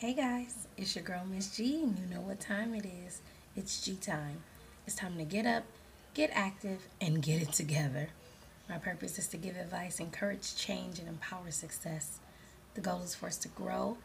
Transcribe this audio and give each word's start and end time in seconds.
Hey 0.00 0.14
guys, 0.14 0.68
it's 0.76 0.94
your 0.94 1.02
girl 1.02 1.24
Miss 1.28 1.56
G, 1.56 1.82
and 1.82 1.98
you 1.98 2.06
know 2.06 2.20
what 2.20 2.38
time 2.38 2.72
it 2.72 2.86
is. 3.04 3.20
It's 3.56 3.84
G 3.84 3.96
time. 3.96 4.44
It's 4.86 4.94
time 4.94 5.18
to 5.18 5.24
get 5.24 5.44
up, 5.44 5.64
get 6.14 6.30
active, 6.34 6.86
and 7.00 7.20
get 7.20 7.42
it 7.42 7.52
together. 7.52 8.10
My 8.68 8.78
purpose 8.78 9.18
is 9.18 9.26
to 9.26 9.36
give 9.36 9.56
advice, 9.56 9.98
encourage 9.98 10.54
change, 10.54 11.00
and 11.00 11.08
empower 11.08 11.50
success. 11.50 12.20
The 12.74 12.80
goal 12.80 13.02
is 13.02 13.16
for 13.16 13.26
us 13.26 13.38
to 13.38 13.48
grow, 13.48 13.98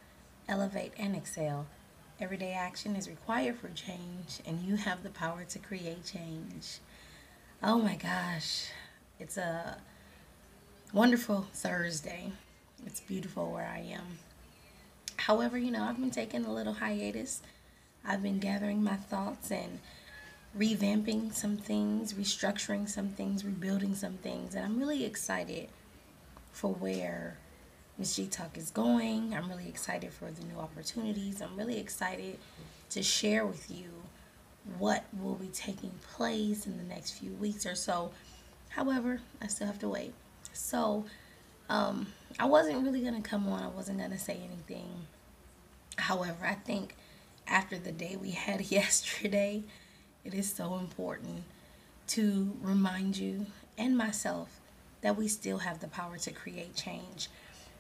elevate, 0.49 0.93
and 0.97 1.15
excel. 1.15 1.67
Everyday 2.19 2.53
action 2.53 2.95
is 2.95 3.07
required 3.07 3.57
for 3.57 3.69
change, 3.69 4.39
and 4.47 4.63
you 4.63 4.77
have 4.77 5.03
the 5.03 5.11
power 5.11 5.43
to 5.47 5.59
create 5.59 6.03
change. 6.05 6.79
Oh 7.61 7.77
my 7.77 7.97
gosh, 7.97 8.65
it's 9.19 9.37
a 9.37 9.77
wonderful 10.91 11.45
Thursday. 11.53 12.31
It's 12.83 12.99
beautiful 12.99 13.51
where 13.51 13.67
I 13.71 13.81
am. 13.93 14.17
However, 15.25 15.57
you 15.57 15.71
know, 15.71 15.83
I've 15.83 16.01
been 16.01 16.11
taking 16.11 16.43
a 16.43 16.53
little 16.53 16.73
hiatus. 16.73 17.41
I've 18.03 18.21
been 18.21 18.39
gathering 18.39 18.83
my 18.83 18.97
thoughts 18.97 19.51
and 19.51 19.79
revamping 20.57 21.33
some 21.33 21.55
things, 21.55 22.13
restructuring 22.13 22.89
some 22.89 23.07
things, 23.07 23.45
rebuilding 23.45 23.95
some 23.95 24.15
things, 24.15 24.53
and 24.53 24.65
I'm 24.65 24.77
really 24.77 25.05
excited 25.05 25.69
for 26.51 26.73
where 26.73 27.37
Miss 27.97 28.17
G 28.17 28.27
Talk 28.27 28.57
is 28.57 28.69
going. 28.69 29.33
I'm 29.33 29.47
really 29.47 29.69
excited 29.69 30.11
for 30.11 30.29
the 30.29 30.43
new 30.43 30.59
opportunities. 30.59 31.41
I'm 31.41 31.55
really 31.55 31.79
excited 31.79 32.37
to 32.89 33.01
share 33.01 33.45
with 33.45 33.71
you 33.71 33.91
what 34.77 35.05
will 35.21 35.35
be 35.35 35.47
taking 35.47 35.91
place 36.15 36.65
in 36.65 36.77
the 36.77 36.83
next 36.83 37.11
few 37.11 37.31
weeks 37.35 37.65
or 37.65 37.75
so. 37.75 38.11
However, 38.67 39.21
I 39.41 39.47
still 39.47 39.67
have 39.67 39.79
to 39.79 39.87
wait. 39.87 40.13
So, 40.51 41.05
um, 41.69 42.07
I 42.37 42.45
wasn't 42.45 42.83
really 42.83 42.99
going 42.99 43.21
to 43.21 43.27
come 43.27 43.47
on, 43.47 43.63
I 43.63 43.69
wasn't 43.69 43.99
going 43.99 44.11
to 44.11 44.19
say 44.19 44.37
anything. 44.43 45.07
However, 45.97 46.45
I 46.45 46.55
think 46.55 46.95
after 47.47 47.77
the 47.77 47.91
day 47.91 48.17
we 48.19 48.31
had 48.31 48.61
yesterday, 48.71 49.63
it 50.23 50.33
is 50.33 50.51
so 50.53 50.75
important 50.75 51.43
to 52.07 52.57
remind 52.61 53.17
you 53.17 53.45
and 53.77 53.97
myself 53.97 54.59
that 55.01 55.17
we 55.17 55.27
still 55.27 55.59
have 55.59 55.79
the 55.79 55.87
power 55.87 56.17
to 56.17 56.31
create 56.31 56.75
change. 56.75 57.27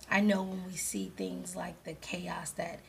I 0.09 0.19
know 0.19 0.43
when 0.43 0.65
we 0.65 0.75
see 0.75 1.11
things 1.15 1.55
like 1.55 1.83
the 1.83 1.93
chaos 1.93 2.51
that 2.51 2.79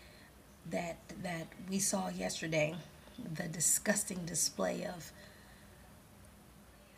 that 0.70 0.96
that 1.22 1.46
we 1.68 1.78
saw 1.78 2.08
yesterday, 2.08 2.74
the 3.34 3.44
disgusting 3.44 4.24
display 4.24 4.86
of 4.86 5.12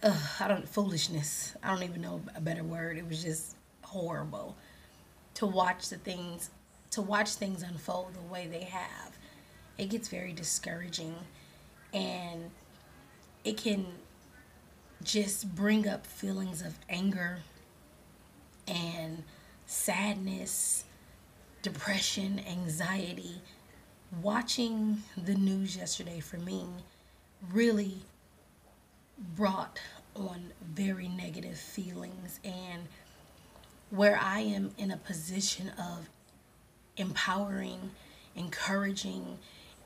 uh, 0.03 0.17
I 0.41 0.49
don't 0.49 0.69
foolishness. 0.69 1.55
I 1.63 1.73
don't 1.73 1.83
even 1.83 2.01
know 2.01 2.21
a 2.35 2.41
better 2.41 2.65
word. 2.65 2.97
It 2.97 3.09
was 3.09 3.23
just 3.23 3.57
horrible 3.83 4.57
to 5.35 5.47
watch 5.47 5.89
the 5.89 5.97
things 5.97 6.51
to 6.91 7.03
watch 7.03 7.35
things 7.35 7.63
unfold 7.63 8.15
the 8.15 8.33
way 8.33 8.47
they 8.47 8.65
have. 8.65 9.17
It 9.79 9.91
gets 9.91 10.09
very 10.09 10.33
discouraging 10.33 11.15
and 11.93 12.51
it 13.45 13.57
can 13.57 13.87
just 15.03 15.55
bring 15.55 15.87
up 15.87 16.07
feelings 16.07 16.63
of 16.63 16.79
anger 16.89 17.41
and 18.67 19.23
sadness, 19.67 20.85
depression, 21.63 22.41
anxiety. 22.49 23.41
Watching 24.23 25.03
the 25.17 25.35
news 25.35 25.77
yesterday 25.77 26.21
for 26.21 26.39
me 26.39 26.67
really 27.53 27.99
brought 29.37 29.79
on 30.15 30.53
very 30.63 31.09
negative 31.09 31.59
feelings 31.59 32.41
and 32.45 32.89
where 33.91 34.19
I 34.21 34.41
am 34.41 34.73
in 34.79 34.91
a 34.91 34.97
position 34.97 35.71
of 35.79 36.09
empowering, 36.97 37.91
encouraging, 38.35 39.39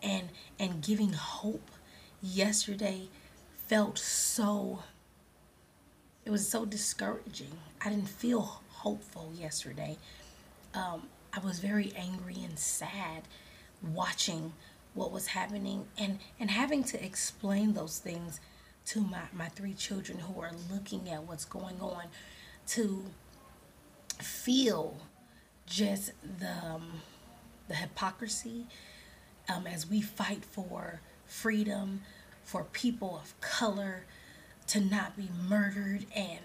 and 0.02 0.28
and 0.58 0.82
giving 0.82 1.12
hope 1.12 1.70
yesterday 2.22 3.08
felt 3.66 3.98
so 3.98 4.80
it 6.24 6.30
was 6.30 6.46
so 6.48 6.64
discouraging. 6.64 7.52
I 7.84 7.88
didn't 7.90 8.08
feel 8.08 8.60
hopeful 8.68 9.32
yesterday. 9.36 9.96
Um, 10.74 11.08
I 11.32 11.40
was 11.40 11.60
very 11.60 11.92
angry 11.96 12.36
and 12.44 12.58
sad 12.58 13.22
watching 13.82 14.52
what 14.94 15.12
was 15.12 15.28
happening 15.28 15.86
and 15.96 16.18
and 16.38 16.50
having 16.50 16.82
to 16.84 17.04
explain 17.04 17.74
those 17.74 17.98
things 17.98 18.40
to 18.86 19.00
my, 19.00 19.22
my 19.32 19.48
three 19.48 19.74
children 19.74 20.18
who 20.18 20.40
are 20.40 20.50
looking 20.72 21.08
at 21.08 21.22
what's 21.22 21.44
going 21.44 21.80
on 21.80 22.04
to 22.66 23.04
feel 24.18 24.96
just 25.70 26.12
the 26.40 26.52
um, 26.66 27.00
the 27.68 27.76
hypocrisy 27.76 28.66
um, 29.48 29.66
as 29.66 29.88
we 29.88 30.02
fight 30.02 30.44
for 30.44 31.00
freedom 31.24 32.02
for 32.42 32.64
people 32.64 33.18
of 33.22 33.40
color 33.40 34.04
to 34.66 34.80
not 34.80 35.16
be 35.16 35.30
murdered 35.48 36.04
and 36.14 36.40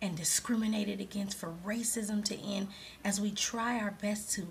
and 0.00 0.16
discriminated 0.16 1.00
against 1.00 1.36
for 1.36 1.52
racism 1.66 2.24
to 2.24 2.36
end 2.36 2.68
as 3.04 3.20
we 3.20 3.32
try 3.32 3.78
our 3.78 3.90
best 4.00 4.30
to 4.30 4.46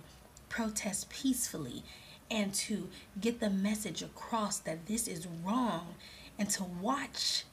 protest 0.50 1.10
peacefully 1.10 1.82
and 2.30 2.54
to 2.54 2.90
get 3.22 3.40
the 3.40 3.50
message 3.50 4.02
across 4.02 4.60
that 4.60 4.86
this 4.88 5.08
is 5.08 5.26
wrong 5.46 5.96
and 6.38 6.50
to 6.50 6.64
watch 6.66 7.46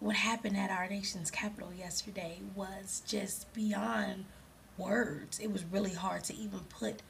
what 0.00 0.16
happened 0.16 0.56
at 0.56 0.70
our 0.70 0.88
nation's 0.88 1.30
capital 1.30 1.72
yesterday 1.72 2.38
was 2.56 3.02
just 3.06 3.52
beyond 3.54 4.24
words. 4.76 5.38
It 5.38 5.52
was 5.52 5.64
really 5.64 5.94
hard 5.94 6.24
to 6.24 6.34
even 6.36 6.60
put 6.68 7.02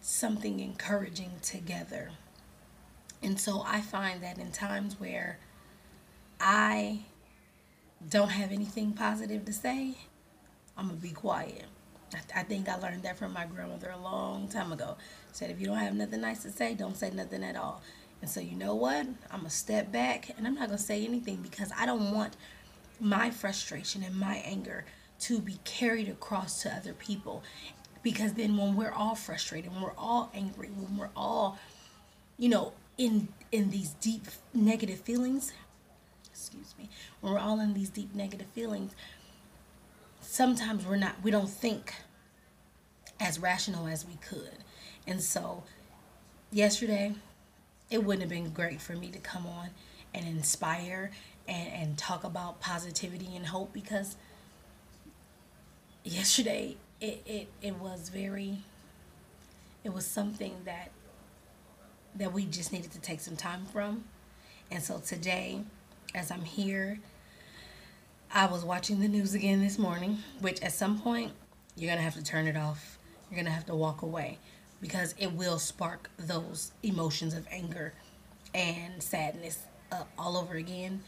something 0.00 0.60
encouraging 0.60 1.32
together. 1.42 2.10
And 3.22 3.40
so 3.40 3.62
I 3.66 3.80
find 3.80 4.22
that 4.22 4.38
in 4.38 4.52
times 4.52 5.00
where 5.00 5.38
I 6.40 7.00
don't 8.08 8.30
have 8.30 8.52
anything 8.52 8.92
positive 8.92 9.44
to 9.46 9.52
say, 9.52 9.94
I'm 10.76 10.88
going 10.88 11.00
to 11.00 11.02
be 11.02 11.12
quiet. 11.12 11.64
I, 12.34 12.42
think 12.42 12.68
I 12.68 12.76
learned 12.76 13.02
that 13.04 13.18
from 13.18 13.32
my 13.32 13.46
grandmother 13.46 13.90
a 13.90 13.98
long 13.98 14.48
time 14.48 14.72
ago. 14.72 14.96
Said 15.32 15.50
if 15.50 15.60
you 15.60 15.66
don't 15.66 15.78
have 15.78 15.94
nothing 15.94 16.20
nice 16.20 16.42
to 16.42 16.50
say, 16.50 16.74
don't 16.74 16.96
say 16.96 17.10
nothing 17.10 17.42
at 17.42 17.56
all. 17.56 17.82
And 18.20 18.30
so 18.30 18.40
you 18.40 18.56
know 18.56 18.74
what? 18.74 19.06
I'm 19.30 19.40
going 19.40 19.44
to 19.44 19.50
step 19.50 19.90
back 19.90 20.30
and 20.36 20.46
I'm 20.46 20.54
not 20.54 20.68
going 20.68 20.78
to 20.78 20.84
say 20.84 21.04
anything 21.04 21.36
because 21.36 21.70
I 21.76 21.86
don't 21.86 22.12
want 22.12 22.36
my 23.00 23.30
frustration 23.30 24.02
and 24.02 24.14
my 24.14 24.36
anger 24.44 24.84
to 25.20 25.40
be 25.40 25.58
carried 25.64 26.08
across 26.08 26.62
to 26.62 26.74
other 26.74 26.92
people. 26.92 27.42
Because 28.02 28.34
then 28.34 28.56
when 28.56 28.76
we're 28.76 28.92
all 28.92 29.14
frustrated, 29.14 29.72
when 29.72 29.80
we're 29.80 29.96
all 29.96 30.30
angry, 30.34 30.68
when 30.68 30.98
we're 30.98 31.10
all, 31.16 31.58
you 32.38 32.48
know, 32.48 32.72
in 32.98 33.28
in 33.50 33.70
these 33.70 33.90
deep 34.00 34.26
negative 34.52 35.00
feelings, 35.00 35.52
excuse 36.30 36.74
me, 36.78 36.88
when 37.20 37.32
we're 37.32 37.38
all 37.38 37.60
in 37.60 37.72
these 37.74 37.88
deep 37.88 38.14
negative 38.14 38.46
feelings, 38.48 38.94
sometimes 40.20 40.84
we're 40.84 40.96
not 40.96 41.14
we 41.22 41.30
don't 41.30 41.48
think 41.48 41.94
as 43.20 43.38
rational 43.38 43.86
as 43.86 44.04
we 44.04 44.16
could. 44.16 44.58
And 45.06 45.22
so 45.22 45.62
yesterday 46.50 47.14
it 47.90 48.04
wouldn't 48.04 48.22
have 48.22 48.30
been 48.30 48.50
great 48.52 48.80
for 48.80 48.94
me 48.94 49.08
to 49.10 49.18
come 49.18 49.46
on 49.46 49.70
and 50.12 50.26
inspire 50.26 51.10
and, 51.48 51.68
and 51.72 51.98
talk 51.98 52.24
about 52.24 52.60
positivity 52.60 53.34
and 53.36 53.46
hope 53.46 53.72
because 53.72 54.16
yesterday 56.04 56.76
it, 57.00 57.22
it, 57.26 57.48
it 57.60 57.76
was 57.76 58.08
very 58.08 58.58
it 59.82 59.92
was 59.92 60.06
something 60.06 60.54
that 60.64 60.90
that 62.16 62.32
we 62.32 62.46
just 62.46 62.72
needed 62.72 62.92
to 62.92 63.00
take 63.00 63.20
some 63.20 63.36
time 63.36 63.66
from. 63.72 64.04
And 64.70 64.82
so 64.82 64.98
today 64.98 65.62
as 66.14 66.30
i'm 66.30 66.42
here 66.42 67.00
i 68.32 68.46
was 68.46 68.64
watching 68.64 69.00
the 69.00 69.08
news 69.08 69.34
again 69.34 69.60
this 69.60 69.78
morning 69.80 70.18
which 70.40 70.62
at 70.62 70.70
some 70.70 71.00
point 71.00 71.32
you're 71.76 71.90
gonna 71.90 72.02
have 72.02 72.14
to 72.14 72.22
turn 72.22 72.46
it 72.46 72.56
off. 72.56 72.98
You're 73.30 73.36
gonna 73.38 73.54
have 73.54 73.66
to 73.66 73.74
walk 73.74 74.02
away 74.02 74.38
because 74.80 75.14
it 75.18 75.32
will 75.32 75.58
spark 75.58 76.10
those 76.18 76.72
emotions 76.82 77.34
of 77.34 77.46
anger 77.50 77.94
and 78.54 79.02
sadness 79.02 79.58
up 79.90 80.08
all 80.16 80.36
over 80.36 80.54
again. 80.54 81.02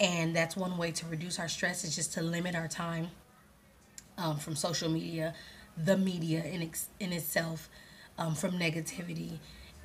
And 0.00 0.36
that's 0.36 0.56
one 0.56 0.76
way 0.76 0.90
to 0.92 1.06
reduce 1.06 1.38
our 1.38 1.48
stress 1.48 1.84
is 1.84 1.94
just 1.96 2.12
to 2.14 2.22
limit 2.22 2.54
our 2.54 2.68
time 2.68 3.08
um, 4.18 4.36
from 4.36 4.56
social 4.56 4.90
media, 4.90 5.34
the 5.82 5.96
media 5.96 6.44
in, 6.44 6.62
ex- 6.62 6.88
in 7.00 7.12
itself, 7.12 7.68
um, 8.18 8.34
from 8.34 8.52
negativity, 8.52 9.38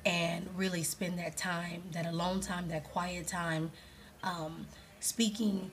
and 0.04 0.48
really 0.56 0.82
spend 0.82 1.18
that 1.18 1.36
time, 1.36 1.82
that 1.92 2.06
alone 2.06 2.40
time, 2.40 2.68
that 2.68 2.84
quiet 2.84 3.26
time, 3.26 3.70
um, 4.22 4.66
speaking 5.00 5.70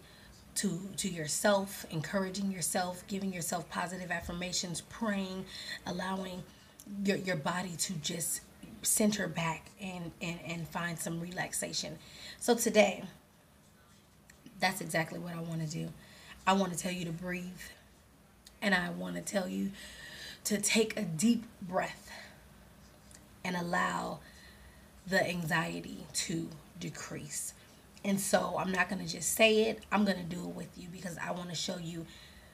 to 0.56 0.80
to 0.98 1.10
yourself, 1.10 1.86
encouraging 1.92 2.52
yourself, 2.52 3.04
giving 3.08 3.34
yourself 3.34 3.70
positive 3.70 4.12
affirmations, 4.12 4.82
praying, 4.82 5.46
allowing 5.86 6.44
your, 7.04 7.18
your 7.18 7.38
body 7.38 7.76
to 7.78 7.94
just 7.94 8.42
center 8.82 9.28
back 9.28 9.68
and, 9.80 10.12
and, 10.22 10.40
and 10.46 10.68
find 10.68 10.98
some 11.00 11.20
relaxation. 11.20 11.98
So 12.40 12.56
today, 12.56 13.04
that's 14.60 14.82
exactly 14.82 15.20
what 15.20 15.36
I 15.36 15.42
want 15.42 15.62
to 15.62 15.68
do. 15.68 15.90
I 16.46 16.54
want 16.54 16.74
to 16.74 16.78
tell 16.78 16.92
you 16.92 17.06
to 17.06 17.12
breathe 17.12 17.62
and 18.62 18.74
I 18.76 18.90
want 18.90 19.16
to 19.16 19.22
tell 19.22 19.48
you 19.48 19.72
to 20.46 20.60
take 20.60 20.98
a 20.98 21.04
deep 21.04 21.44
breath 21.62 22.12
and 23.44 23.56
allow 23.56 24.20
the 25.08 25.28
anxiety 25.28 26.06
to 26.14 26.50
decrease. 26.80 27.54
And 28.04 28.20
so 28.20 28.56
I'm 28.58 28.72
not 28.72 28.90
going 28.90 29.06
to 29.06 29.12
just 29.12 29.36
say 29.36 29.64
it, 29.70 29.84
I'm 29.92 30.06
going 30.06 30.18
to 30.18 30.24
do 30.24 30.42
it 30.42 30.56
with 30.56 30.70
you 30.78 30.88
because 30.92 31.18
I 31.18 31.32
want 31.32 31.50
to 31.50 31.56
show 31.56 31.78
you 31.78 32.06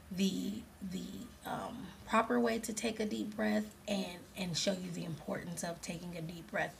the 0.10 0.62
the 0.92 1.04
um, 1.46 1.88
proper 2.08 2.40
way 2.40 2.60
to 2.60 2.72
take 2.72 3.02
a 3.02 3.06
deep 3.06 3.36
breath 3.36 3.66
and 3.88 4.20
and 4.38 4.58
show 4.58 4.72
you 4.72 4.90
the 4.94 5.04
importance 5.04 5.64
of 5.64 5.82
taking 5.82 6.16
a 6.16 6.22
deep 6.22 6.50
breath. 6.50 6.76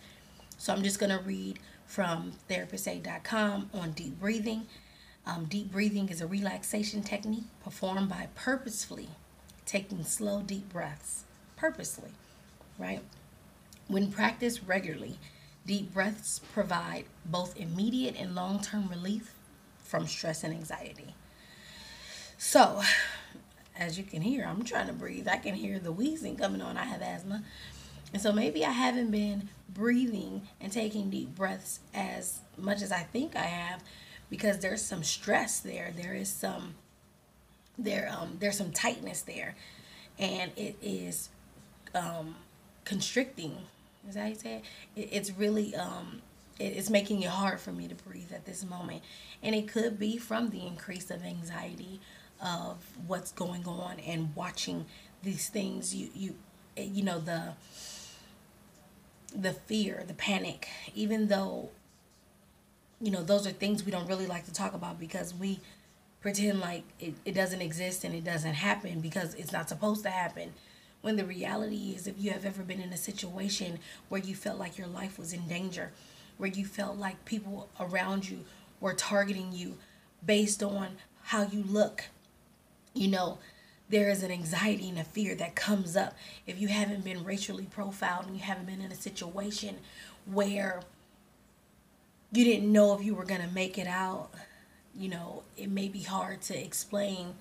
So 0.58 0.74
I'm 0.74 0.84
just 0.84 1.00
going 1.00 1.12
to 1.12 1.24
read 1.24 1.60
from 1.86 2.34
therapistaid.com 2.50 3.70
on 3.74 3.92
deep 3.92 4.20
breathing. 4.20 4.68
Um, 5.28 5.44
deep 5.44 5.74
breathing 5.74 6.08
is 6.08 6.22
a 6.22 6.28
relaxation 6.28 7.04
technique 7.04 7.44
performed 7.62 8.08
by 8.08 8.30
purposefully 8.34 9.10
taking 9.66 10.06
slow, 10.06 10.42
deep 10.42 10.70
breaths. 10.70 11.26
Purposely, 11.58 12.12
right? 12.80 13.02
When 13.90 14.10
practiced 14.10 14.62
regularly, 14.66 15.18
deep 15.66 15.94
breaths 15.94 16.40
provide 16.54 17.06
both 17.26 17.58
immediate 17.58 18.16
and 18.18 18.36
long 18.36 18.62
term 18.62 18.88
relief 18.88 19.34
from 19.84 20.08
stress 20.08 20.46
and 20.46 20.54
anxiety. 20.54 21.14
So, 22.38 22.82
as 23.78 23.98
you 23.98 24.06
can 24.06 24.22
hear, 24.22 24.46
I'm 24.46 24.64
trying 24.64 24.88
to 24.88 24.94
breathe. 24.94 25.28
I 25.28 25.38
can 25.38 25.56
hear 25.56 25.78
the 25.78 25.92
wheezing 25.92 26.38
coming 26.38 26.62
on. 26.62 26.78
I 26.78 26.86
have 26.86 27.02
asthma. 27.02 27.44
And 28.14 28.22
so 28.22 28.32
maybe 28.32 28.64
I 28.64 28.72
haven't 28.72 29.12
been 29.12 29.50
breathing 29.68 30.48
and 30.62 30.72
taking 30.72 31.10
deep 31.10 31.36
breaths 31.36 31.82
as 31.94 32.40
much 32.56 32.82
as 32.82 32.94
I 32.94 33.00
think 33.00 33.36
I 33.36 33.44
have 33.44 33.84
because 34.30 34.60
there's 34.60 34.82
some 34.82 35.04
stress 35.04 35.60
there. 35.60 35.94
There 35.96 36.14
is 36.14 36.30
some 36.30 36.76
there 37.78 38.10
um 38.12 38.38
there's 38.40 38.58
some 38.58 38.72
tightness 38.72 39.22
there 39.22 39.56
and 40.18 40.52
it 40.56 40.76
is 40.82 41.30
um 41.94 42.36
constricting. 42.86 43.58
Is 44.08 44.16
that 44.16 44.22
how 44.22 44.28
you 44.28 44.36
say 44.36 44.54
it? 44.56 44.64
it 45.02 45.10
it's 45.12 45.32
really 45.32 45.76
um 45.76 46.22
it's 46.60 46.90
making 46.90 47.22
it 47.22 47.30
hard 47.30 47.60
for 47.60 47.72
me 47.72 47.88
to 47.88 47.94
breathe 47.96 48.32
at 48.34 48.46
this 48.46 48.66
moment. 48.66 49.04
And 49.44 49.54
it 49.54 49.68
could 49.68 50.00
be 50.00 50.18
from 50.18 50.50
the 50.50 50.66
increase 50.66 51.12
of 51.12 51.24
anxiety 51.24 52.00
of 52.42 52.78
what's 53.06 53.32
going 53.32 53.68
on 53.68 54.00
and 54.00 54.36
watching 54.36 54.86
these 55.24 55.50
things 55.50 55.94
you 55.94 56.10
you 56.16 56.36
you 56.78 57.04
know 57.04 57.20
the 57.20 57.54
the 59.36 59.54
fear, 59.54 60.04
the 60.08 60.14
panic, 60.14 60.68
even 60.96 61.28
though 61.28 61.70
you 63.02 63.12
know 63.12 63.24
those 63.24 63.46
are 63.46 63.52
things 63.52 63.84
we 63.84 63.92
don't 63.92 64.08
really 64.08 64.28
like 64.28 64.46
to 64.46 64.54
talk 64.54 64.74
about 64.74 65.00
because 65.00 65.34
we 65.34 65.60
pretend 66.22 66.60
like 66.60 66.84
it, 67.00 67.14
it 67.26 67.34
doesn't 67.34 67.62
exist 67.62 68.04
and 68.04 68.14
it 68.14 68.24
doesn't 68.24 68.56
happen 68.56 69.00
because 69.00 69.34
it's 69.36 69.52
not 69.52 69.70
supposed 69.70 70.04
to 70.04 70.10
happen. 70.10 70.54
When 71.02 71.16
the 71.16 71.26
reality 71.26 71.94
is 71.96 72.08
if 72.08 72.16
you 72.18 72.32
have 72.32 72.44
ever 72.44 72.64
been 72.64 72.82
in 72.82 72.92
a 72.92 72.98
situation 72.98 73.80
where 74.10 74.20
you 74.20 74.36
felt 74.36 74.58
like 74.58 74.78
your 74.78 74.88
life 74.88 75.20
was 75.20 75.32
in 75.32 75.48
danger 75.48 75.92
where 76.38 76.50
you 76.50 76.66
felt 76.66 76.98
like 76.98 77.24
people 77.26 77.70
around 77.80 78.30
you 78.30 78.44
were 78.80 78.94
targeting 78.94 79.52
you 79.52 79.78
based 80.26 80.62
on 80.64 80.98
how 81.24 81.44
you 81.44 81.64
look 81.64 82.06
you 82.94 83.08
know 83.08 83.38
there 83.90 84.10
is 84.10 84.24
an 84.24 84.32
anxiety 84.32 84.90
and 84.90 85.00
a 85.00 85.04
fear 85.04 85.34
that 85.36 85.56
comes 85.56 85.96
up. 85.96 86.14
If 86.46 86.60
you 86.60 86.68
haven't 86.68 87.06
been 87.06 87.24
racially 87.24 87.66
profiled 87.66 88.26
and 88.26 88.36
you 88.36 88.42
haven't 88.42 88.66
been 88.66 88.82
in 88.82 88.92
a 88.92 88.96
situation 88.96 89.78
where 90.26 90.82
you 92.32 92.44
didn't 92.44 92.72
know 92.72 92.94
if 92.94 93.04
you 93.04 93.16
were 93.16 93.26
going 93.26 93.42
to 93.42 93.54
make 93.54 93.78
it 93.78 93.88
out 93.88 94.30
you 94.96 95.10
know 95.10 95.44
it 95.56 95.70
may 95.70 95.88
be 95.88 96.02
hard 96.02 96.42
to 96.42 96.58
explain 96.58 97.34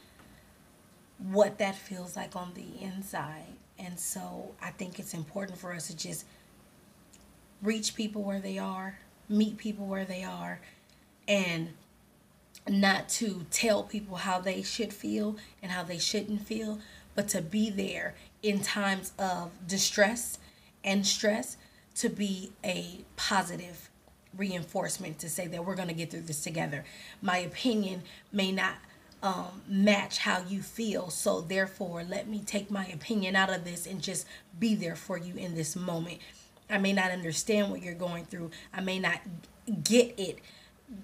what 1.18 1.58
that 1.58 1.74
feels 1.74 2.14
like 2.14 2.36
on 2.36 2.52
the 2.54 2.84
inside. 2.84 3.56
And 3.78 3.98
so 3.98 4.54
i 4.62 4.70
think 4.70 4.98
it's 4.98 5.14
important 5.14 5.58
for 5.58 5.72
us 5.72 5.88
to 5.88 5.96
just 5.96 6.24
reach 7.62 7.94
people 7.94 8.22
where 8.22 8.40
they 8.40 8.58
are 8.58 8.98
meet 9.28 9.56
people 9.56 9.86
where 9.86 10.04
they 10.04 10.22
are 10.22 10.60
and 11.26 11.70
not 12.68 13.08
to 13.08 13.46
tell 13.50 13.82
people 13.82 14.16
how 14.16 14.40
they 14.40 14.62
should 14.62 14.92
feel 14.92 15.36
and 15.62 15.70
how 15.70 15.82
they 15.82 15.98
shouldn't 15.98 16.42
feel, 16.42 16.80
but 17.14 17.28
to 17.28 17.40
be 17.40 17.70
there 17.70 18.14
in 18.42 18.60
times 18.60 19.12
of 19.18 19.50
distress 19.66 20.38
and 20.84 21.06
stress 21.06 21.56
to 21.94 22.08
be 22.08 22.52
a 22.64 23.04
positive 23.16 23.88
reinforcement 24.36 25.18
to 25.20 25.28
say 25.28 25.46
that 25.48 25.64
we're 25.64 25.74
going 25.74 25.88
to 25.88 25.94
get 25.94 26.10
through 26.10 26.22
this 26.22 26.42
together. 26.42 26.84
My 27.22 27.38
opinion 27.38 28.02
may 28.32 28.52
not 28.52 28.74
um, 29.22 29.62
match 29.68 30.18
how 30.18 30.42
you 30.46 30.62
feel, 30.62 31.10
so 31.10 31.40
therefore, 31.40 32.04
let 32.04 32.28
me 32.28 32.42
take 32.44 32.70
my 32.70 32.86
opinion 32.86 33.34
out 33.34 33.50
of 33.50 33.64
this 33.64 33.86
and 33.86 34.02
just 34.02 34.26
be 34.58 34.74
there 34.74 34.96
for 34.96 35.18
you 35.18 35.34
in 35.34 35.54
this 35.54 35.74
moment. 35.74 36.18
I 36.68 36.78
may 36.78 36.92
not 36.92 37.10
understand 37.10 37.70
what 37.70 37.82
you're 37.82 37.94
going 37.94 38.26
through, 38.26 38.50
I 38.72 38.80
may 38.80 38.98
not 38.98 39.20
get 39.82 40.18
it 40.18 40.38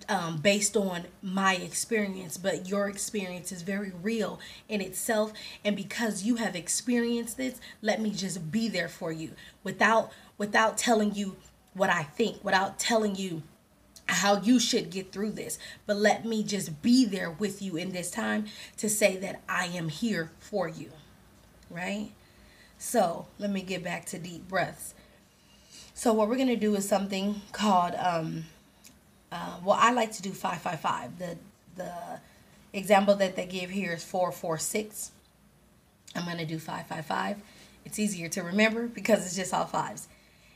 um, 0.09 0.39
based 0.39 0.77
on 0.77 1.05
my 1.23 1.57
experience, 1.57 2.37
but 2.37 2.69
your 2.69 2.89
experience 2.89 3.51
is 3.51 3.63
very 3.63 3.93
real 4.03 4.39
in 4.69 4.81
itself. 4.81 5.33
And 5.65 5.77
because 5.77 6.23
you 6.23 6.37
have 6.37 6.55
experienced 6.55 7.37
this, 7.37 7.61
let 7.81 8.01
me 8.01 8.11
just 8.11 8.53
be 8.53 8.69
there 8.69 8.89
for 8.89 9.13
you 9.13 9.33
without 9.65 10.13
without 10.39 10.77
telling 10.77 11.15
you 11.15 11.37
what 11.75 11.91
I 11.91 12.03
think, 12.03 12.45
without 12.45 12.79
telling 12.79 13.17
you 13.17 13.43
how 14.07 14.41
you 14.41 14.59
should 14.61 14.91
get 14.91 15.13
through 15.13 15.33
this. 15.33 15.59
But 15.87 15.97
let 15.97 16.25
me 16.25 16.43
just 16.43 16.83
be 16.83 17.05
there 17.05 17.31
with 17.31 17.63
you 17.63 17.77
in 17.77 17.93
this 17.93 18.11
time 18.11 18.47
to 18.77 18.89
say 18.89 19.17
that 19.19 19.41
I 19.49 19.67
am 19.67 19.89
here 19.89 20.31
for 20.39 20.69
you. 20.69 20.91
Right? 21.71 22.11
So 22.79 23.27
let 23.39 23.51
me 23.51 23.63
get 23.63 23.83
back 23.83 24.07
to 24.07 24.19
deep 24.19 24.49
breaths. 24.49 24.95
So 25.95 26.13
what 26.13 26.29
we're 26.29 26.37
gonna 26.37 26.57
do 26.57 26.75
is 26.75 26.89
something 26.89 27.41
called 27.53 27.95
um, 27.95 28.45
uh, 29.33 29.57
well, 29.65 29.79
I 29.81 29.93
like 29.93 30.13
to 30.13 30.23
do 30.23 30.31
555. 30.31 31.19
The, 31.19 31.39
the 31.77 31.93
example 32.75 33.15
that 33.17 33.35
they 33.35 33.47
give 33.47 33.71
here 33.71 33.95
is 33.95 34.05
446. 34.05 35.11
I'm 36.15 36.27
going 36.27 36.37
to 36.37 36.45
do 36.45 36.59
555. 36.59 37.39
It's 37.87 37.99
easier 37.99 38.29
to 38.29 38.43
remember 38.43 38.87
because 38.87 39.25
it's 39.25 39.35
just 39.35 39.55
all 39.55 39.65
fives. 39.65 40.07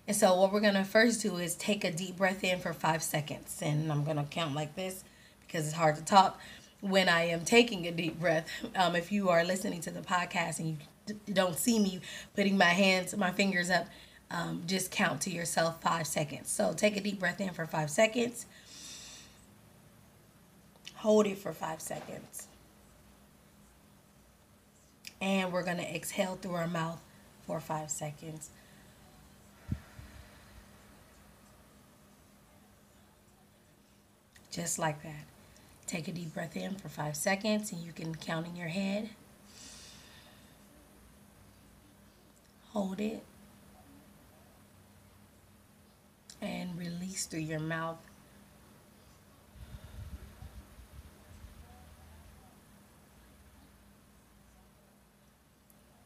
And 0.09 0.17
so 0.17 0.41
what 0.41 0.53
we're 0.53 0.61
going 0.61 0.75
to 0.75 0.85
first 0.85 1.23
do 1.23 1.37
is 1.37 1.55
take 1.57 1.85
a 1.85 1.91
deep 1.91 2.17
breath 2.17 2.45
in 2.45 2.61
for 2.61 2.73
five 2.73 3.03
seconds. 3.03 3.59
And 3.61 3.91
I'm 3.91 4.05
going 4.05 4.17
to 4.19 4.25
count 4.25 4.55
like 4.55 4.77
this 4.77 5.03
because 5.47 5.67
it's 5.67 5.77
hard 5.77 5.97
to 5.97 6.05
talk 6.05 6.41
when 6.81 7.09
I 7.09 7.23
am 7.27 7.45
taking 7.45 7.87
a 7.87 7.91
deep 7.91 8.21
breath. 8.21 8.49
Um, 8.77 8.95
if 8.95 9.11
you 9.11 9.29
are 9.31 9.45
listening 9.45 9.81
to 9.83 9.91
the 9.91 10.01
podcast 10.01 10.61
and 10.61 10.79
you 11.27 11.35
don't 11.35 11.57
see 11.57 11.79
me 11.79 12.01
putting 12.35 12.57
my 12.57 12.65
hands, 12.67 13.17
my 13.17 13.33
fingers 13.33 13.71
up, 13.71 13.87
um, 14.31 14.63
just 14.67 14.91
count 14.91 15.21
to 15.23 15.31
yourself 15.31 15.81
five 15.83 16.07
seconds. 16.07 16.51
So 16.51 16.73
take 16.73 16.97
a 16.97 17.01
deep 17.01 17.19
breath 17.19 17.41
in 17.41 17.51
for 17.51 17.67
five 17.67 17.91
seconds. 17.91 18.47
Hold 20.97 21.27
it 21.27 21.39
for 21.39 21.53
five 21.53 21.81
seconds. 21.81 22.49
And 25.21 25.53
we're 25.53 25.63
going 25.63 25.79
to 25.79 25.95
exhale 25.95 26.37
through 26.37 26.55
our 26.55 26.67
mouth 26.67 27.01
for 27.47 27.61
five 27.61 27.91
seconds. 27.91 28.51
Just 34.57 34.79
like 34.79 35.03
that. 35.03 35.27
Take 35.87 36.09
a 36.09 36.13
deep 36.13 36.33
breath 36.33 36.57
in 36.57 36.77
for 36.77 36.89
five 36.89 37.15
seconds 37.15 37.73
and 37.73 37.83
you 37.83 37.93
can 37.93 38.15
count 38.15 38.47
in 38.47 38.57
your 38.57 38.69
head. 38.69 39.11
Hold 42.71 42.99
it. 42.99 43.23
And 46.41 46.79
release 46.79 47.27
through 47.27 47.41
your 47.41 47.61
mouth 47.61 47.99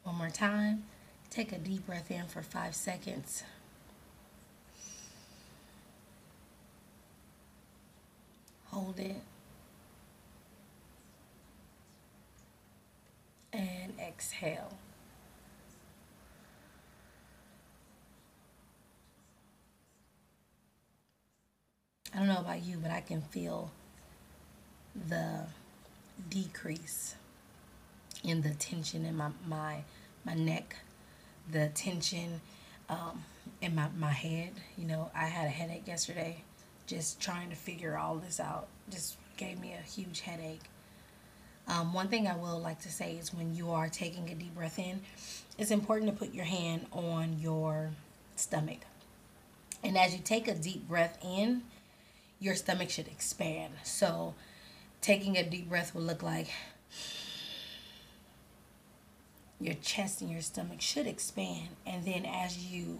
One 0.03 0.15
more 0.17 0.29
time. 0.29 0.83
Take 1.29 1.53
a 1.53 1.57
deep 1.57 1.85
breath 1.85 2.11
in 2.11 2.25
for 2.25 2.41
five 2.41 2.75
seconds. 2.75 3.43
Hold 8.91 9.07
it. 9.07 9.21
And 13.53 13.93
exhale. 13.99 14.73
I 22.13 22.17
don't 22.17 22.27
know 22.27 22.39
about 22.39 22.61
you, 22.63 22.77
but 22.81 22.91
I 22.91 22.99
can 22.99 23.21
feel 23.21 23.71
the 25.07 25.45
decrease 26.29 27.15
in 28.25 28.41
the 28.41 28.49
tension 28.55 29.05
in 29.05 29.15
my, 29.15 29.29
my 29.47 29.83
my 30.25 30.33
neck, 30.33 30.75
the 31.49 31.69
tension 31.69 32.41
um, 32.89 33.23
in 33.61 33.73
my, 33.73 33.87
my 33.97 34.11
head. 34.11 34.51
You 34.77 34.85
know, 34.85 35.11
I 35.15 35.27
had 35.27 35.47
a 35.47 35.49
headache 35.49 35.87
yesterday 35.87 36.43
just 36.91 37.21
trying 37.21 37.49
to 37.49 37.55
figure 37.55 37.97
all 37.97 38.15
this 38.15 38.37
out. 38.37 38.67
Just 38.89 39.15
gave 39.37 39.59
me 39.61 39.73
a 39.73 39.81
huge 39.81 40.19
headache. 40.19 40.63
Um, 41.65 41.93
one 41.93 42.09
thing 42.09 42.27
I 42.27 42.35
will 42.35 42.59
like 42.59 42.81
to 42.81 42.91
say 42.91 43.13
is 43.15 43.33
when 43.33 43.55
you 43.55 43.71
are 43.71 43.87
taking 43.87 44.29
a 44.29 44.35
deep 44.35 44.53
breath 44.53 44.77
in, 44.77 44.99
it's 45.57 45.71
important 45.71 46.11
to 46.11 46.17
put 46.17 46.33
your 46.33 46.43
hand 46.43 46.87
on 46.91 47.39
your 47.39 47.91
stomach. 48.35 48.79
And 49.81 49.97
as 49.97 50.13
you 50.13 50.19
take 50.21 50.49
a 50.49 50.53
deep 50.53 50.85
breath 50.89 51.17
in, 51.23 51.61
your 52.41 52.55
stomach 52.55 52.89
should 52.89 53.07
expand. 53.07 53.73
So, 53.83 54.33
taking 54.99 55.37
a 55.37 55.49
deep 55.49 55.69
breath 55.69 55.95
will 55.95 56.01
look 56.01 56.21
like 56.21 56.49
your 59.61 59.75
chest 59.75 60.19
and 60.19 60.29
your 60.29 60.41
stomach 60.41 60.81
should 60.81 61.07
expand. 61.07 61.69
And 61.85 62.03
then 62.03 62.25
as 62.25 62.57
you 62.57 62.99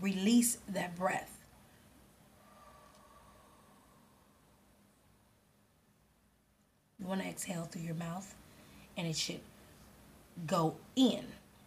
release 0.00 0.58
that 0.68 0.96
breath, 0.96 1.39
want 7.10 7.22
to 7.22 7.28
exhale 7.28 7.64
through 7.64 7.82
your 7.82 7.96
mouth 7.96 8.34
and 8.96 9.06
it 9.06 9.16
should 9.16 9.40
go 10.46 10.76
in, 10.94 11.24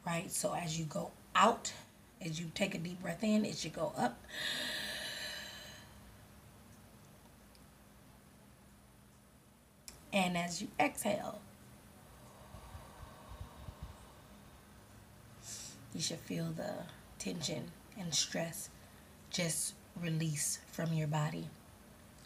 right? 0.07 0.31
So 0.31 0.55
as 0.55 0.79
you 0.79 0.85
go 0.85 1.11
out, 1.35 1.71
as 2.25 2.39
you 2.39 2.49
take 2.55 2.73
a 2.73 2.77
deep 2.77 3.01
breath 3.01 3.23
in, 3.23 3.43
it 3.45 3.57
should 3.57 3.73
go 3.73 3.91
up. 3.97 4.17
And 10.13 10.37
as 10.37 10.61
you 10.61 10.69
exhale, 10.79 11.39
you 15.93 15.99
should 15.99 16.19
feel 16.19 16.51
the 16.55 16.71
tension 17.19 17.71
and 17.99 18.13
stress 18.13 18.69
just 19.29 19.73
release 20.01 20.59
from 20.71 20.93
your 20.93 21.07
body. 21.07 21.49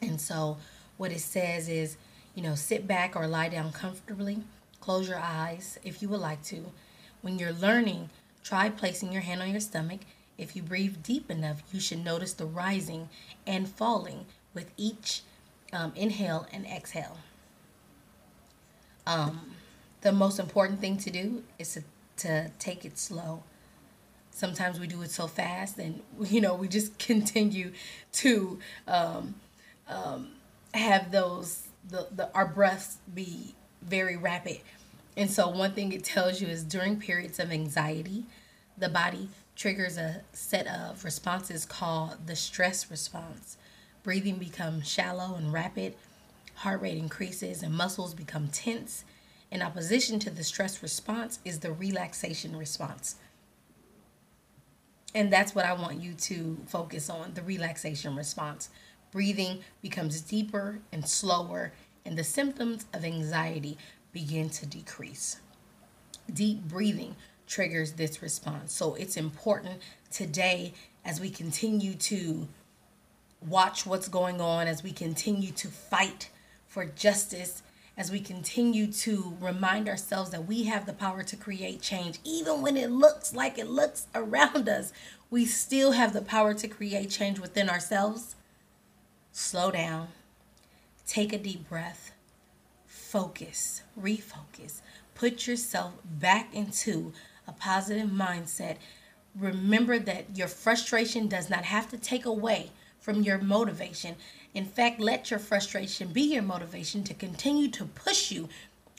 And 0.02 0.22
so, 0.22 0.58
what 0.98 1.12
it 1.12 1.22
says 1.22 1.70
is, 1.70 1.98
you 2.38 2.44
know, 2.44 2.54
sit 2.54 2.86
back 2.86 3.16
or 3.16 3.26
lie 3.26 3.50
down 3.50 3.72
comfortably, 3.72 4.44
close 4.80 5.10
your 5.10 5.18
eyes 5.18 5.80
if 5.84 6.04
you 6.04 6.08
would 6.08 6.20
like 6.20 6.44
to. 6.44 6.72
When 7.24 7.40
you're 7.40 7.52
learning, 7.52 8.12
try 8.44 8.70
placing 8.70 9.12
your 9.12 9.24
hand 9.24 9.42
on 9.42 9.50
your 9.50 9.60
stomach. 9.60 10.02
If 10.38 10.56
you 10.56 10.62
breathe 10.62 10.98
deep 11.02 11.32
enough, 11.32 11.64
you 11.74 11.80
should 11.80 12.06
notice 12.06 12.34
the 12.34 12.46
rising 12.46 13.10
and 13.48 13.68
falling 13.68 14.28
with 14.54 14.72
each 14.78 15.24
um, 15.74 15.94
inhale 15.96 16.46
and 16.54 16.68
exhale. 16.68 17.18
Um, 19.08 19.56
the 20.02 20.12
most 20.12 20.38
important 20.38 20.80
thing 20.80 20.98
to 20.98 21.10
do 21.10 21.44
is 21.58 21.74
to, 21.74 21.84
to 22.18 22.52
take 22.60 22.86
it 22.86 23.00
slow 23.00 23.42
sometimes 24.30 24.80
we 24.80 24.86
do 24.86 25.02
it 25.02 25.10
so 25.10 25.26
fast 25.26 25.80
and 25.80 26.00
you 26.30 26.40
know 26.40 26.54
we 26.54 26.68
just 26.68 27.00
continue 27.00 27.72
to 28.12 28.60
um, 28.88 29.34
um, 29.88 30.28
have 30.76 31.12
those 31.12 31.67
the, 31.90 32.08
the 32.16 32.34
our 32.34 32.48
breaths 32.48 32.98
be 33.14 33.56
very 33.82 34.18
rapid. 34.18 34.60
And 35.16 35.32
so 35.32 35.50
one 35.50 35.74
thing 35.74 35.92
it 35.94 36.04
tells 36.04 36.42
you 36.42 36.48
is 36.48 36.64
during 36.64 37.00
periods 37.00 37.40
of 37.40 37.52
anxiety 37.52 38.26
the 38.78 38.90
body 38.90 39.30
triggers 39.56 39.98
a 39.98 40.22
set 40.34 40.68
of 40.68 41.04
responses 41.04 41.66
called 41.66 42.28
the 42.28 42.36
stress 42.36 42.92
response. 42.92 43.58
Breathing 44.04 44.38
becomes 44.38 44.88
shallow 44.88 45.36
and 45.36 45.52
rapid 45.52 45.96
heart 46.58 46.82
rate 46.82 46.98
increases 46.98 47.64
and 47.64 47.74
muscles 47.74 48.14
become 48.14 48.48
tense. 48.50 49.04
In 49.50 49.62
opposition 49.62 50.20
to 50.20 50.30
the 50.30 50.44
stress 50.44 50.84
response 50.84 51.40
is 51.46 51.60
the 51.60 51.72
relaxation 51.72 52.56
response. 52.56 53.16
And 55.16 55.32
that's 55.32 55.56
what 55.56 55.66
I 55.66 55.74
want 55.74 56.02
you 56.02 56.14
to 56.14 56.58
focus 56.68 57.10
on 57.10 57.34
the 57.34 57.42
relaxation 57.42 58.16
response. 58.16 58.70
Breathing 59.12 59.60
becomes 59.82 60.22
deeper 60.22 60.80
and 60.92 61.08
slower, 61.08 61.72
and 62.06 62.18
the 62.18 62.24
symptoms 62.24 62.86
of 62.94 63.04
anxiety 63.04 63.78
begin 64.12 64.50
to 64.50 64.66
decrease. 64.66 65.38
Deep 66.32 66.64
breathing 66.64 67.16
triggers 67.48 67.94
this 67.94 68.22
response. 68.22 68.74
So 68.74 68.96
it's 68.96 69.18
important 69.18 69.82
today 70.12 70.74
as 71.06 71.20
we 71.20 71.30
continue 71.30 71.94
to 71.94 72.48
watch 73.46 73.86
what's 73.86 74.10
going 74.10 74.42
on, 74.42 74.68
as 74.68 74.84
we 74.84 74.92
continue 74.92 75.52
to 75.52 75.68
fight 75.68 76.30
for 76.68 76.86
justice 76.86 77.64
as 77.98 78.12
we 78.12 78.20
continue 78.20 78.86
to 78.86 79.36
remind 79.42 79.90
ourselves 79.90 80.30
that 80.30 80.46
we 80.46 80.66
have 80.66 80.86
the 80.86 80.94
power 80.94 81.24
to 81.24 81.36
create 81.36 81.82
change, 81.82 82.20
even 82.24 82.62
when 82.62 82.78
it 82.78 82.92
looks 82.92 83.34
like 83.34 83.58
it 83.58 83.68
looks 83.68 84.06
around 84.14 84.70
us, 84.70 84.94
we 85.32 85.46
still 85.46 85.94
have 85.94 86.14
the 86.14 86.22
power 86.22 86.54
to 86.54 86.68
create 86.68 87.10
change 87.10 87.40
within 87.40 87.70
ourselves. 87.70 88.36
Slow 89.40 89.70
down, 89.70 90.08
take 91.06 91.32
a 91.32 91.38
deep 91.38 91.70
breath, 91.70 92.12
focus, 92.88 93.84
refocus, 93.98 94.82
put 95.14 95.46
yourself 95.46 95.94
back 96.04 96.56
into 96.56 97.14
a 97.48 97.52
positive 97.52 98.10
mindset. 98.10 98.78
Remember 99.36 100.00
that 100.00 100.36
your 100.36 100.48
frustration 100.48 101.28
does 101.28 101.52
not 101.52 101.66
have 101.66 101.88
to 101.90 102.00
take 102.00 102.26
away 102.26 102.72
from 103.00 103.22
your 103.22 103.38
motivation. 103.38 104.16
In 104.56 104.66
fact, 104.66 105.00
let 105.00 105.30
your 105.30 105.40
frustration 105.40 106.08
be 106.08 106.24
your 106.24 106.42
motivation 106.42 107.04
to 107.04 107.14
continue 107.14 107.68
to 107.70 107.86
push 107.86 108.32
you 108.32 108.50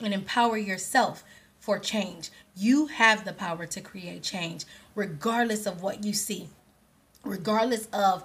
and 0.01 0.15
empower 0.15 0.57
yourself 0.57 1.25
for 1.59 1.81
change. 1.81 2.31
You 2.55 2.87
have 2.87 3.25
the 3.25 3.33
power 3.33 3.67
to 3.67 3.81
create 3.81 4.23
change 4.23 4.67
regardless 4.95 5.67
of 5.67 5.83
what 5.83 6.05
you 6.05 6.13
see. 6.13 6.49
Regardless 7.25 7.87
of 7.93 8.23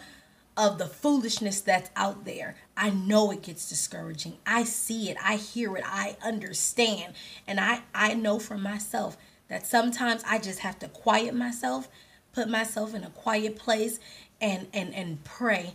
of 0.55 0.77
the 0.77 0.85
foolishness 0.85 1.61
that's 1.61 1.89
out 1.95 2.25
there. 2.25 2.55
I 2.77 2.91
know 2.91 3.31
it 3.31 3.41
gets 3.41 3.67
discouraging. 3.67 4.37
I 4.45 4.63
see 4.63 5.09
it. 5.09 5.17
I 5.23 5.35
hear 5.35 5.75
it. 5.77 5.83
I 5.85 6.17
understand. 6.23 7.13
And 7.47 7.59
I 7.59 7.81
I 7.93 8.13
know 8.13 8.39
for 8.39 8.57
myself 8.57 9.17
that 9.49 9.65
sometimes 9.65 10.23
I 10.27 10.39
just 10.39 10.59
have 10.59 10.79
to 10.79 10.87
quiet 10.87 11.33
myself, 11.33 11.89
put 12.33 12.49
myself 12.49 12.93
in 12.93 13.03
a 13.03 13.09
quiet 13.09 13.55
place 13.55 13.99
and 14.39 14.67
and 14.73 14.93
and 14.93 15.23
pray 15.23 15.73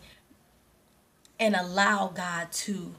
and 1.40 1.54
allow 1.54 2.08
God 2.08 2.50
to 2.52 2.94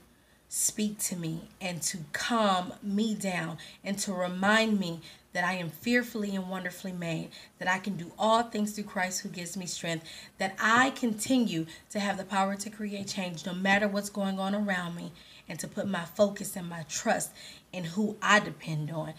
speak 0.50 0.98
to 0.98 1.16
me 1.16 1.42
and 1.62 1.82
to 1.84 2.00
calm 2.12 2.74
me 2.82 3.14
down 3.14 3.58
and 3.84 3.98
to 4.00 4.12
remind 4.12 4.80
me 4.80 5.00
that 5.32 5.44
I 5.44 5.54
am 5.54 5.70
fearfully 5.70 6.36
and 6.36 6.50
wonderfully 6.50 6.92
made, 6.92 7.30
that 7.60 7.68
I 7.68 7.78
can 7.78 7.96
do 7.96 8.12
all 8.18 8.44
things 8.44 8.74
through 8.74 8.86
Christ 8.86 9.22
who 9.22 9.30
gives 9.30 9.56
me 9.56 9.68
strength, 9.68 10.06
that 10.40 10.56
I 10.60 10.90
continue 10.90 11.68
to 11.92 12.00
have 12.00 12.18
the 12.18 12.24
power 12.24 12.56
to 12.56 12.70
create 12.72 13.08
change 13.08 13.46
no 13.46 13.54
matter 13.54 13.88
what's 13.88 14.10
going 14.10 14.40
on 14.40 14.56
around 14.56 14.96
me, 14.96 15.12
and 15.48 15.60
to 15.60 15.68
put 15.68 15.88
my 15.88 16.04
focus 16.04 16.56
and 16.56 16.68
my 16.68 16.84
trust 16.90 17.32
in 17.72 17.84
who 17.84 18.18
I 18.22 18.40
depend 18.40 18.92
on 18.92 19.14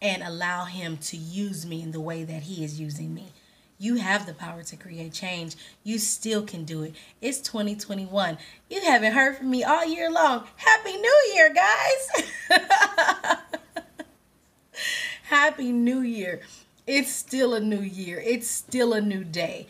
and 0.00 0.22
allow 0.22 0.64
Him 0.64 0.96
to 0.98 1.16
use 1.16 1.66
me 1.66 1.82
in 1.82 1.92
the 1.92 2.00
way 2.00 2.24
that 2.24 2.44
He 2.44 2.64
is 2.64 2.80
using 2.80 3.12
me. 3.12 3.26
You 3.82 3.96
have 3.96 4.26
the 4.26 4.32
power 4.32 4.62
to 4.62 4.76
create 4.76 5.12
change. 5.12 5.56
You 5.82 5.98
still 5.98 6.42
can 6.44 6.62
do 6.62 6.84
it. 6.84 6.94
It's 7.20 7.40
2021. 7.40 8.38
You 8.70 8.80
haven't 8.82 9.12
heard 9.12 9.38
from 9.38 9.50
me 9.50 9.64
all 9.64 9.84
year 9.84 10.08
long. 10.08 10.44
Happy 10.54 10.96
New 10.96 11.22
Year, 11.34 11.52
guys. 11.52 12.30
Happy 15.24 15.72
New 15.72 15.98
Year. 15.98 16.42
It's 16.86 17.10
still 17.10 17.54
a 17.54 17.58
new 17.58 17.80
year. 17.80 18.22
It's 18.24 18.48
still 18.48 18.92
a 18.92 19.00
new 19.00 19.24
day. 19.24 19.66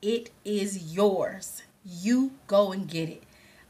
It 0.00 0.30
is 0.44 0.94
yours. 0.94 1.64
You 1.84 2.34
go 2.46 2.70
and 2.70 2.86
get 2.88 3.08
it. 3.08 3.24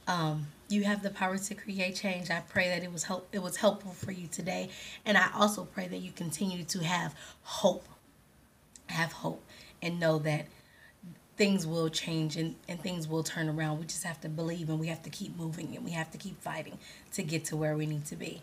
Um, 0.07 0.49
you 0.69 0.85
have 0.85 1.03
the 1.03 1.09
power 1.09 1.39
to 1.39 1.55
create 1.55 1.97
change. 1.97 2.31
I 2.31 2.41
pray 2.41 2.69
that 2.69 2.85
it 2.85 2.93
was 2.93 3.05
help 3.05 3.29
it 3.33 3.43
was 3.43 3.57
helpful 3.57 3.93
for 3.93 4.13
you 4.13 4.27
today. 4.27 4.69
And 5.07 5.17
I 5.17 5.31
also 5.35 5.65
pray 5.65 5.89
that 5.89 5.99
you 5.99 6.13
continue 6.13 6.65
to 6.65 6.81
have 6.81 7.15
hope. 7.45 7.89
Have 8.89 9.13
hope 9.13 9.43
and 9.83 10.01
know 10.01 10.19
that 10.21 10.47
things 11.37 11.67
will 11.67 11.89
change 11.89 12.37
and, 12.37 12.55
and 12.69 12.81
things 12.81 13.07
will 13.07 13.23
turn 13.23 13.49
around. 13.49 13.79
We 13.79 13.87
just 13.87 14.05
have 14.05 14.21
to 14.23 14.29
believe 14.29 14.71
and 14.71 14.81
we 14.81 14.87
have 14.89 15.03
to 15.03 15.11
keep 15.11 15.37
moving 15.37 15.77
and 15.77 15.85
we 15.85 15.91
have 15.93 16.11
to 16.13 16.19
keep 16.19 16.41
fighting 16.41 16.79
to 17.13 17.23
get 17.23 17.45
to 17.47 17.57
where 17.57 17.77
we 17.77 17.87
need 17.87 18.07
to 18.07 18.17
be. 18.17 18.41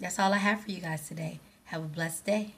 That's 0.00 0.18
all 0.18 0.32
I 0.32 0.38
have 0.38 0.62
for 0.62 0.70
you 0.70 0.80
guys 0.80 1.06
today. 1.06 1.38
Have 1.66 1.82
a 1.82 1.86
blessed 1.86 2.26
day. 2.26 2.54